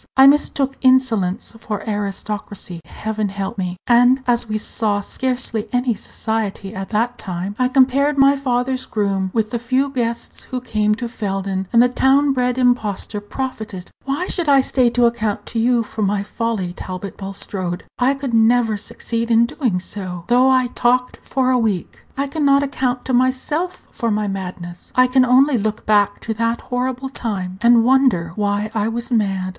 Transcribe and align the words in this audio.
I 0.17 0.25
mistook 0.25 0.77
insolence 0.81 1.53
for 1.59 1.83
aristocracy; 1.87 2.79
Heaven 2.85 3.29
help 3.29 3.59
me! 3.59 3.77
And, 3.85 4.23
as 4.25 4.49
we 4.49 4.57
saw 4.57 4.99
scarcely 4.99 5.67
any 5.71 5.93
society 5.93 6.73
at 6.73 6.89
that 6.89 7.19
time, 7.19 7.55
I 7.59 7.67
compared 7.67 8.17
my 8.17 8.35
father's 8.35 8.87
groom 8.87 9.29
with 9.31 9.51
the 9.51 9.59
few 9.59 9.91
guests 9.91 10.41
who 10.45 10.59
came 10.59 10.95
to 10.95 11.07
Felden, 11.07 11.67
and 11.71 11.83
Page 11.83 11.89
152 11.95 11.95
the 11.99 11.99
town 11.99 12.33
bred 12.33 12.57
impostor 12.57 13.21
profited 13.21 13.91
by 14.03 14.25
comparison 14.25 14.41
with 14.41 14.47
rustic 14.47 14.47
gentlemen. 14.47 14.57
Why 14.57 14.57
should 14.57 14.57
I 14.57 14.67
stay 14.67 14.89
to 14.89 15.05
account 15.05 15.45
to 15.45 15.59
you 15.59 15.83
for 15.83 16.01
my 16.01 16.23
folly, 16.23 16.73
Talbot 16.73 17.17
Bulstrode? 17.17 17.83
I 17.99 18.15
could 18.15 18.33
never 18.33 18.77
succeed 18.77 19.29
in 19.29 19.45
doing 19.45 19.79
so, 19.79 20.23
though 20.29 20.49
I 20.49 20.65
talked 20.73 21.19
for 21.21 21.51
a 21.51 21.59
week; 21.59 22.07
I 22.17 22.25
can 22.25 22.43
not 22.43 22.63
account 22.63 23.05
to 23.05 23.13
myself 23.13 23.85
for 23.91 24.09
my 24.09 24.27
madness. 24.27 24.91
I 24.95 25.05
can 25.05 25.23
only 25.23 25.59
look 25.59 25.85
back 25.85 26.19
to 26.21 26.33
that 26.33 26.61
horrible 26.61 27.09
time, 27.09 27.59
and 27.61 27.83
wonder 27.85 28.31
why 28.35 28.71
I 28.73 28.87
was 28.87 29.11
mad." 29.11 29.49